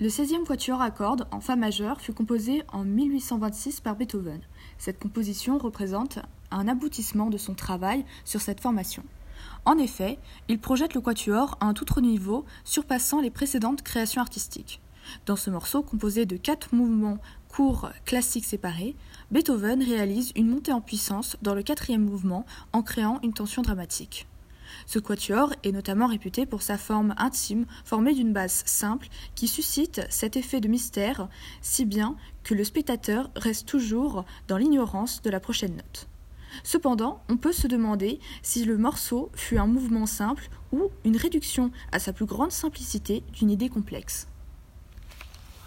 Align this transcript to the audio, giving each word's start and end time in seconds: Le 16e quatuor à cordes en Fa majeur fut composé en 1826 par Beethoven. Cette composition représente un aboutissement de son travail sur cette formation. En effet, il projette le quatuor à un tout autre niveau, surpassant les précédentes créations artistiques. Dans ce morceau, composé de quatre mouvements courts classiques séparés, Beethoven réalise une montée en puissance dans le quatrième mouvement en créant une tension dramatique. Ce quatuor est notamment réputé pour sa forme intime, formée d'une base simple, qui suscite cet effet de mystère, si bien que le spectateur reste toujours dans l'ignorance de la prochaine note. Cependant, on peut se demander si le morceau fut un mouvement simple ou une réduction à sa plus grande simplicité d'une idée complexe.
Le 0.00 0.08
16e 0.08 0.46
quatuor 0.46 0.80
à 0.80 0.90
cordes 0.90 1.26
en 1.30 1.40
Fa 1.40 1.56
majeur 1.56 2.00
fut 2.00 2.14
composé 2.14 2.62
en 2.72 2.84
1826 2.84 3.80
par 3.80 3.96
Beethoven. 3.96 4.40
Cette 4.78 4.98
composition 4.98 5.58
représente 5.58 6.20
un 6.50 6.68
aboutissement 6.68 7.28
de 7.28 7.36
son 7.36 7.52
travail 7.52 8.06
sur 8.24 8.40
cette 8.40 8.62
formation. 8.62 9.04
En 9.66 9.76
effet, 9.76 10.18
il 10.48 10.58
projette 10.58 10.94
le 10.94 11.02
quatuor 11.02 11.58
à 11.60 11.66
un 11.66 11.74
tout 11.74 11.82
autre 11.82 12.00
niveau, 12.00 12.46
surpassant 12.64 13.20
les 13.20 13.28
précédentes 13.28 13.82
créations 13.82 14.22
artistiques. 14.22 14.80
Dans 15.26 15.36
ce 15.36 15.50
morceau, 15.50 15.82
composé 15.82 16.24
de 16.24 16.38
quatre 16.38 16.74
mouvements 16.74 17.18
courts 17.50 17.90
classiques 18.06 18.46
séparés, 18.46 18.96
Beethoven 19.30 19.82
réalise 19.82 20.32
une 20.34 20.48
montée 20.48 20.72
en 20.72 20.80
puissance 20.80 21.36
dans 21.42 21.54
le 21.54 21.62
quatrième 21.62 22.06
mouvement 22.06 22.46
en 22.72 22.82
créant 22.82 23.20
une 23.22 23.34
tension 23.34 23.60
dramatique. 23.60 24.26
Ce 24.86 24.98
quatuor 24.98 25.54
est 25.62 25.72
notamment 25.72 26.06
réputé 26.06 26.46
pour 26.46 26.62
sa 26.62 26.78
forme 26.78 27.14
intime, 27.16 27.66
formée 27.84 28.14
d'une 28.14 28.32
base 28.32 28.62
simple, 28.66 29.08
qui 29.34 29.48
suscite 29.48 30.02
cet 30.10 30.36
effet 30.36 30.60
de 30.60 30.68
mystère, 30.68 31.28
si 31.62 31.84
bien 31.84 32.16
que 32.44 32.54
le 32.54 32.64
spectateur 32.64 33.30
reste 33.36 33.66
toujours 33.68 34.24
dans 34.48 34.56
l'ignorance 34.56 35.22
de 35.22 35.30
la 35.30 35.40
prochaine 35.40 35.76
note. 35.76 36.08
Cependant, 36.64 37.22
on 37.28 37.36
peut 37.36 37.52
se 37.52 37.66
demander 37.66 38.18
si 38.42 38.64
le 38.64 38.76
morceau 38.76 39.30
fut 39.34 39.58
un 39.58 39.66
mouvement 39.66 40.06
simple 40.06 40.48
ou 40.72 40.90
une 41.04 41.16
réduction 41.16 41.70
à 41.92 41.98
sa 41.98 42.12
plus 42.12 42.26
grande 42.26 42.52
simplicité 42.52 43.22
d'une 43.32 43.50
idée 43.50 43.68
complexe. 43.68 44.26